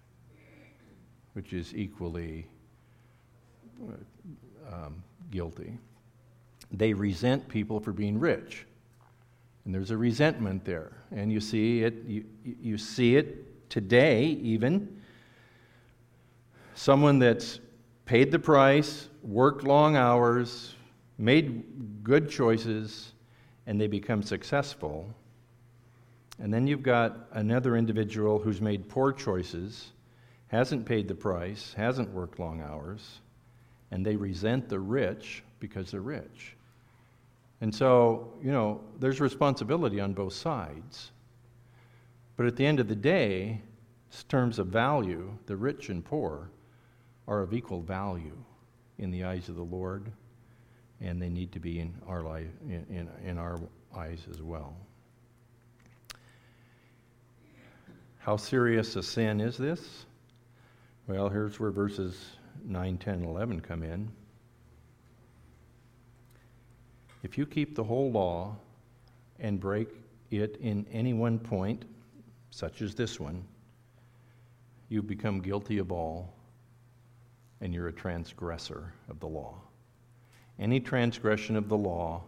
[1.34, 2.48] which is equally
[4.70, 5.02] um,
[5.32, 5.78] guilty.
[6.72, 8.66] They resent people for being rich.
[9.64, 10.92] And there's a resentment there.
[11.12, 15.02] And you see it, you, you see it today, even.
[16.74, 17.60] Someone that's
[18.06, 20.76] paid the price, worked long hours,
[21.18, 23.14] made good choices,
[23.68, 25.14] and they become successful
[26.40, 29.92] and then you've got another individual who's made poor choices,
[30.48, 33.22] hasn't paid the price, hasn't worked long hours,
[33.92, 36.56] and they resent the rich because they're rich.
[37.62, 41.12] And so, you know, there's responsibility on both sides.
[42.36, 43.62] But at the end of the day,
[44.12, 46.50] in terms of value, the rich and poor
[47.28, 48.38] are of equal value
[48.98, 50.12] in the eyes of the Lord,
[51.04, 53.60] and they need to be in our, life, in, in, in our
[53.96, 54.76] eyes as well.
[58.20, 60.06] How serious a sin is this?
[61.08, 62.18] Well, here's where verses
[62.64, 64.10] 9, 10, and 11 come in.
[67.22, 68.56] If you keep the whole law
[69.40, 69.90] and break
[70.32, 71.84] it in any one point,
[72.50, 73.44] such as this one,
[74.88, 76.34] you become guilty of all,
[77.60, 79.56] and you're a transgressor of the law.
[80.60, 82.24] Any transgression of the law,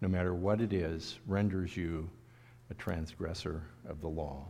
[0.00, 2.08] no matter what it is, renders you
[2.70, 4.44] a transgressor of the law.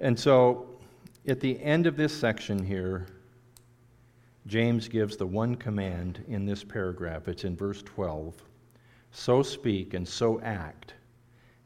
[0.00, 0.66] And so,
[1.26, 3.06] at the end of this section here,
[4.46, 7.28] James gives the one command in this paragraph.
[7.28, 8.34] It's in verse 12.
[9.12, 10.94] So speak and so act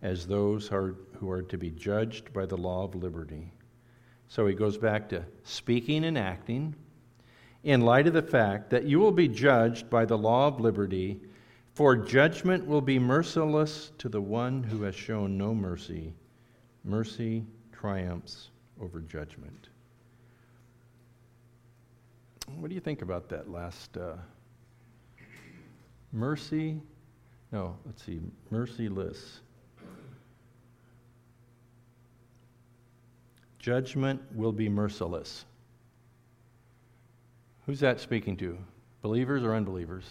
[0.02, 3.52] as those are, who are to be judged by the law of liberty.
[4.28, 6.74] So he goes back to speaking and acting
[7.64, 11.20] in light of the fact that you will be judged by the law of liberty,
[11.74, 16.14] for judgment will be merciless to the one who has shown no mercy.
[16.84, 18.50] Mercy triumphs
[18.80, 19.68] over judgment.
[22.54, 24.14] What do you think about that last uh,
[26.12, 26.80] mercy?
[27.52, 29.40] No, let's see, merciless.
[33.58, 35.44] Judgment will be merciless.
[37.66, 38.58] Who's that speaking to?
[39.02, 40.04] Believers or unbelievers?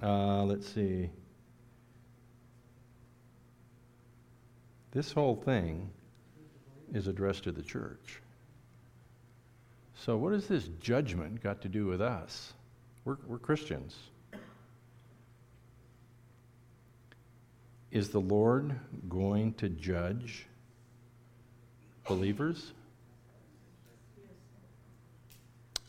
[0.00, 1.10] Uh, let's see.
[4.92, 5.90] This whole thing
[6.94, 8.20] is addressed to the church.
[9.96, 12.52] So, what has this judgment got to do with us?
[13.04, 13.96] We're, we're Christians.
[17.90, 18.78] Is the Lord
[19.08, 20.46] going to judge
[22.06, 22.72] believers?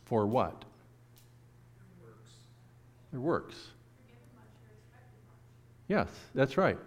[0.06, 0.64] For what?
[3.12, 3.56] Their works.
[5.88, 6.78] Yes, that's right.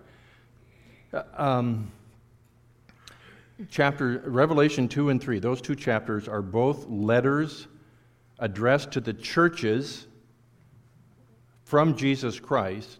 [1.12, 1.90] Uh, um,
[3.70, 7.66] chapter Revelation 2 and 3, those two chapters are both letters
[8.38, 10.06] addressed to the churches
[11.64, 12.99] from Jesus Christ.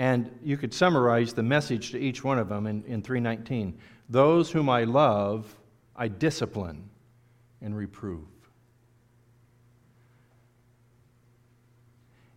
[0.00, 3.78] And you could summarize the message to each one of them in, in 319.
[4.08, 5.54] Those whom I love,
[5.94, 6.88] I discipline
[7.60, 8.24] and reprove.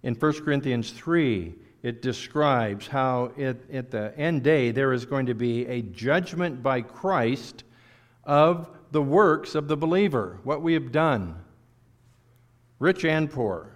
[0.03, 5.27] In 1 Corinthians 3, it describes how it, at the end day there is going
[5.27, 7.63] to be a judgment by Christ
[8.25, 11.33] of the works of the believer, what we have done,
[12.79, 13.69] rich and poor.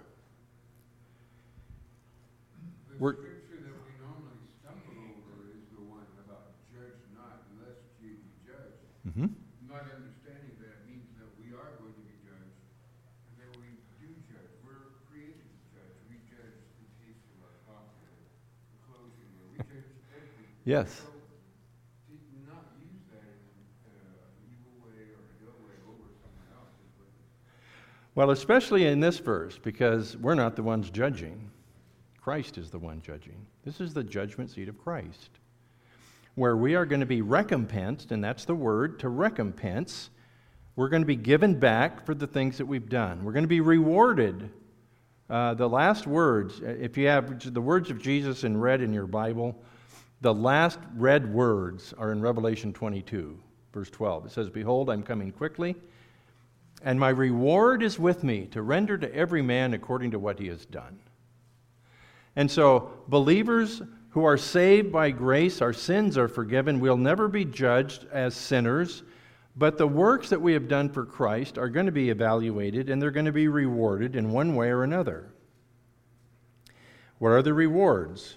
[2.98, 3.16] We're-
[3.48, 8.30] scripture that we normally stumble over is the one about judge not lest ye be
[9.08, 9.32] Mhm.
[9.68, 12.60] Not understanding that means that we are going to be judged,
[13.32, 14.52] and that we do judge.
[14.60, 15.96] We're created to judge.
[16.12, 20.44] We judge the taste of our coffee, the clothes we judge everything.
[20.68, 20.92] Yes.
[20.92, 26.48] So, to not use that in an evil way or an ill way over someone
[26.52, 27.08] else is what
[28.14, 31.50] Well, especially in this verse, because we're not the ones judging.
[32.20, 33.46] Christ is the one judging.
[33.64, 35.38] This is the judgment seat of Christ,
[36.38, 40.10] where we are going to be recompensed, and that's the word to recompense.
[40.76, 43.24] We're going to be given back for the things that we've done.
[43.24, 44.48] We're going to be rewarded.
[45.28, 48.92] Uh, the last words, uh, if you have the words of Jesus in red in
[48.92, 49.60] your Bible,
[50.20, 53.36] the last red words are in Revelation 22,
[53.72, 54.26] verse 12.
[54.26, 55.74] It says, Behold, I'm coming quickly.
[56.84, 60.46] And my reward is with me to render to every man according to what he
[60.46, 61.00] has done.
[62.36, 66.80] And so, believers who are saved by grace, our sins are forgiven.
[66.80, 69.02] We'll never be judged as sinners,
[69.56, 73.00] but the works that we have done for Christ are going to be evaluated and
[73.00, 75.30] they're going to be rewarded in one way or another.
[77.18, 78.36] What are the rewards?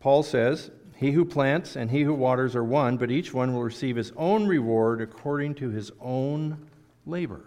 [0.00, 3.62] Paul says, He who plants and he who waters are one, but each one will
[3.62, 6.68] receive his own reward according to his own
[7.06, 7.44] labor.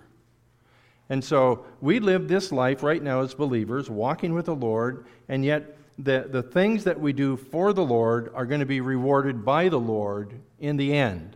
[1.09, 5.43] And so we live this life right now as believers, walking with the Lord, and
[5.43, 9.43] yet the, the things that we do for the Lord are going to be rewarded
[9.43, 11.35] by the Lord in the end.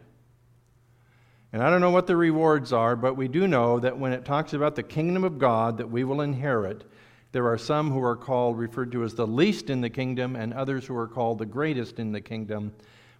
[1.51, 4.23] And I don't know what the rewards are, but we do know that when it
[4.23, 6.85] talks about the kingdom of God that we will inherit,
[7.33, 10.53] there are some who are called, referred to as the least in the kingdom, and
[10.53, 12.73] others who are called the greatest in the kingdom.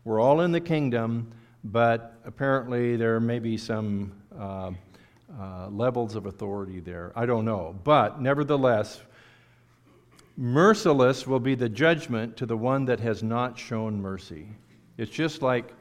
[0.06, 1.34] We're all in the kingdom,
[1.64, 4.72] but apparently there may be some uh,
[5.39, 7.12] uh, levels of authority there.
[7.16, 7.76] I don't know.
[7.84, 9.02] But nevertheless,
[10.38, 14.47] merciless will be the judgment to the one that has not shown mercy.
[14.97, 15.73] It's just like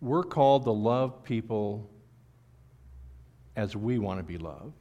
[0.00, 1.88] we're called to love people
[3.56, 4.72] as we want to be loved.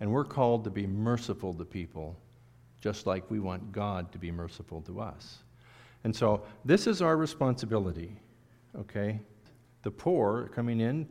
[0.00, 2.16] And we're called to be merciful to people
[2.80, 5.38] just like we want God to be merciful to us.
[6.02, 8.16] And so this is our responsibility,
[8.76, 9.20] okay?
[9.84, 11.08] The poor coming in,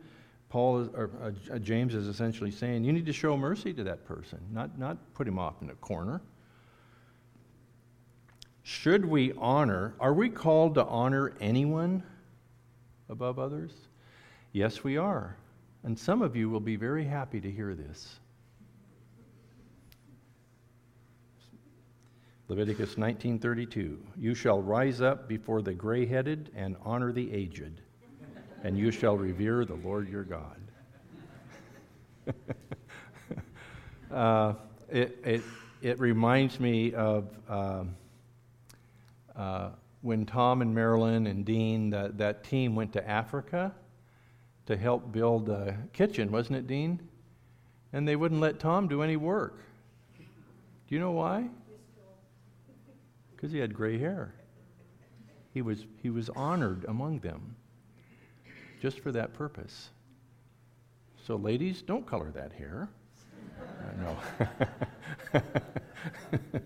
[0.52, 1.10] Paul is, or
[1.50, 4.98] uh, James is essentially saying you need to show mercy to that person, not, not
[5.14, 6.20] put him off in a corner.
[8.62, 12.02] Should we honor, are we called to honor anyone
[13.08, 13.72] above others?
[14.52, 15.38] Yes, we are.
[15.84, 18.16] And some of you will be very happy to hear this.
[22.48, 27.80] Leviticus 19:32 You shall rise up before the gray-headed and honor the aged
[28.62, 30.56] and you shall revere the Lord your God.
[34.12, 34.54] uh,
[34.88, 35.42] it, it,
[35.80, 37.84] it reminds me of uh,
[39.34, 39.70] uh,
[40.02, 43.74] when Tom and Marilyn and Dean, that, that team went to Africa
[44.66, 47.00] to help build a kitchen, wasn't it, Dean?
[47.92, 49.58] And they wouldn't let Tom do any work.
[50.18, 51.48] Do you know why?
[53.34, 54.32] Because he had gray hair.
[55.52, 57.56] He was, he was honored among them
[58.82, 59.90] just for that purpose.
[61.24, 62.88] So, ladies, don't color that hair.
[63.80, 64.12] Uh,
[65.32, 65.40] no.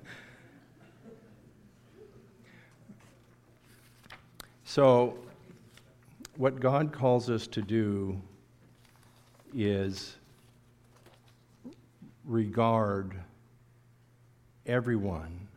[4.64, 5.18] so,
[6.38, 8.18] what God calls us to do
[9.54, 10.16] is
[12.24, 13.14] regard
[14.64, 15.48] everyone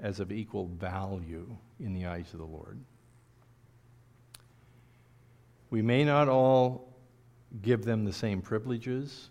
[0.00, 1.48] as of equal value
[1.80, 2.78] in the eyes of the Lord.
[5.70, 6.88] We may not all
[7.62, 9.30] give them the same privileges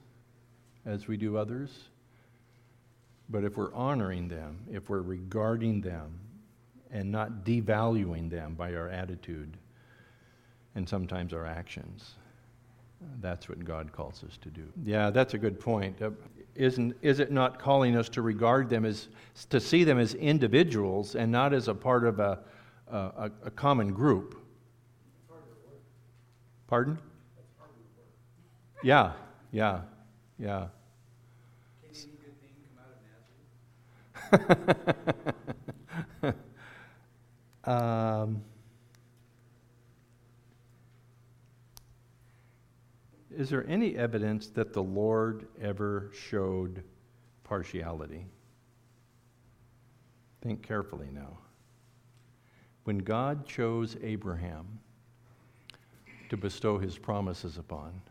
[0.85, 1.89] as we do others,
[3.29, 6.19] but if we're honoring them, if we're regarding them,
[6.91, 9.57] and not devaluing them by our attitude
[10.75, 12.15] and sometimes our actions,
[13.21, 14.63] that's what God calls us to do.
[14.83, 16.01] Yeah, that's a good point.
[16.01, 16.11] Uh,
[16.55, 19.07] isn't, is it not calling us to regard them as,
[19.49, 22.39] to see them as individuals and not as a part of a,
[22.91, 24.38] a, a common group?
[26.69, 26.99] Pardon?
[28.83, 29.13] Yeah,
[29.51, 29.81] yeah,
[30.37, 30.67] yeah.
[37.65, 38.41] Um,
[43.35, 46.83] is there any evidence that the Lord ever showed
[47.43, 48.25] partiality?
[50.41, 51.37] Think carefully now.
[52.85, 54.79] When God chose Abraham,
[56.29, 58.01] to bestow his promises upon.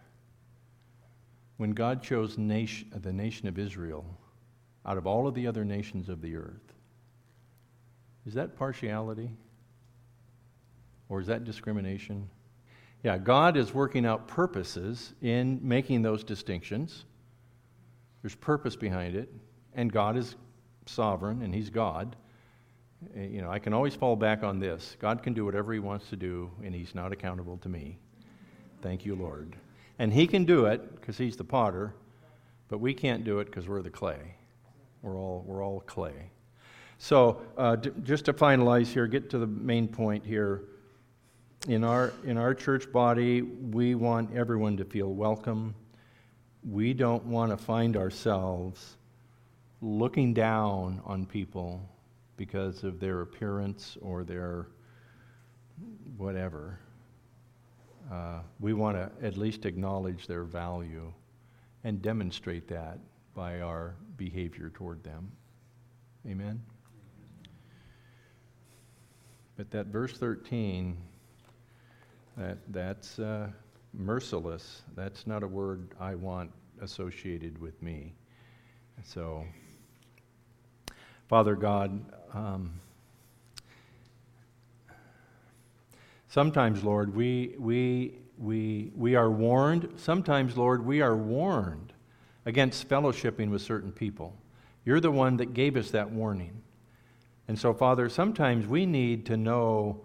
[1.57, 4.05] When God chose nation, the nation of Israel
[4.87, 6.73] out of all of the other nations of the earth,
[8.27, 9.31] is that partiality?
[11.09, 12.29] Or is that discrimination?
[13.03, 17.05] Yeah, God is working out purposes in making those distinctions.
[18.23, 19.33] There's purpose behind it,
[19.75, 20.37] and God is
[20.87, 22.17] sovereign and He's God.
[23.17, 25.79] Eh, you know, I can always fall back on this God can do whatever He
[25.79, 27.99] wants to do, and He's not accountable to me.
[28.81, 29.57] Thank you, Lord.
[29.99, 31.95] And He can do it because He's the potter,
[32.69, 34.35] but we can't do it because we're the clay.
[35.03, 36.31] We're all, we're all clay.
[36.99, 40.65] So, uh, d- just to finalize here, get to the main point here.
[41.67, 45.75] In our, in our church body, we want everyone to feel welcome.
[46.69, 48.97] We don't want to find ourselves
[49.81, 51.81] looking down on people
[52.37, 54.69] because of their appearance or their
[56.17, 56.79] whatever
[58.11, 61.13] uh, we want to at least acknowledge their value
[61.85, 62.99] and demonstrate that
[63.35, 65.31] by our behavior toward them.
[66.27, 66.61] Amen?
[69.57, 70.97] But that verse 13,
[72.37, 73.49] that, that's uh,
[73.93, 74.83] merciless.
[74.97, 76.51] That's not a word I want
[76.81, 78.15] associated with me.
[79.05, 79.45] So,
[81.29, 82.01] Father God,
[82.33, 82.81] um,
[86.29, 89.89] Sometimes, Lord, we, we, we, we are warned.
[89.97, 91.95] Sometimes, Lord, we are warned
[92.45, 94.37] against fellowshipping with certain people.
[94.85, 96.63] You're the one that gave us that warning.
[97.49, 100.03] And so, Father, sometimes we need to know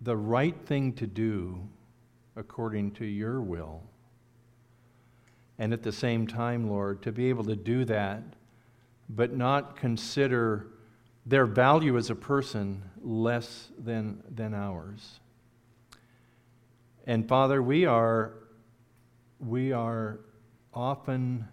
[0.00, 1.60] the right thing to do
[2.34, 3.82] according to your will.
[5.58, 8.22] And at the same time, Lord, to be able to do that,
[9.08, 10.66] but not consider
[11.26, 15.20] their value as a person less than, than ours.
[17.06, 18.34] And Father, we are,
[19.38, 20.20] we are
[20.72, 21.46] often,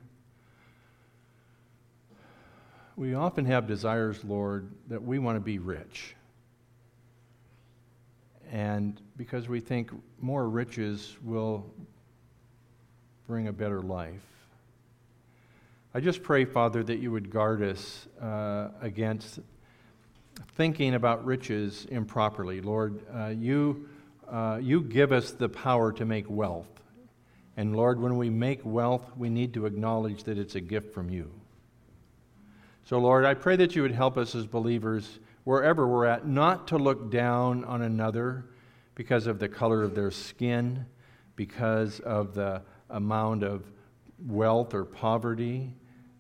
[2.96, 6.16] we often have desires, Lord, that we want to be rich.
[8.52, 9.92] And because we think
[10.22, 11.66] more riches will
[13.28, 14.22] bring a better life.
[15.94, 19.40] I just pray, Father, that you would guard us uh, against
[20.56, 22.62] thinking about riches improperly.
[22.62, 23.88] Lord, uh, you
[24.30, 26.68] uh, you give us the power to make wealth.
[27.56, 31.10] And Lord, when we make wealth, we need to acknowledge that it's a gift from
[31.10, 31.32] you.
[32.84, 36.68] So, Lord, I pray that you would help us as believers, wherever we're at, not
[36.70, 38.46] to look down on another
[38.96, 40.86] because of the color of their skin,
[41.36, 43.64] because of the amount of
[44.26, 45.74] wealth or poverty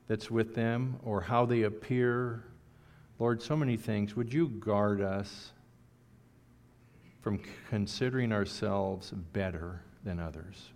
[0.07, 2.45] that's with them, or how they appear.
[3.19, 4.15] Lord, so many things.
[4.15, 5.51] Would you guard us
[7.21, 10.69] from considering ourselves better than others?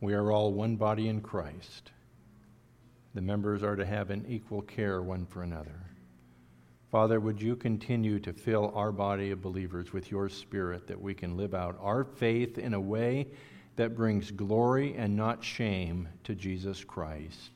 [0.00, 1.92] We are all one body in Christ.
[3.14, 5.86] The members are to have an equal care one for another.
[6.90, 11.14] Father, would you continue to fill our body of believers with your spirit that we
[11.14, 13.26] can live out our faith in a way
[13.76, 17.55] that brings glory and not shame to Jesus Christ,